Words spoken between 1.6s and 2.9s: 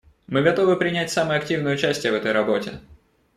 участие в этой работе.